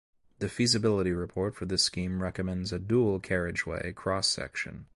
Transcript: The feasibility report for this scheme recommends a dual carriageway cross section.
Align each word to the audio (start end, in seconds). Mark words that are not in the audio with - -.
The 0.39 0.49
feasibility 0.49 1.11
report 1.11 1.53
for 1.55 1.67
this 1.67 1.83
scheme 1.83 2.23
recommends 2.23 2.73
a 2.73 2.79
dual 2.79 3.19
carriageway 3.19 3.91
cross 3.93 4.27
section. 4.27 4.87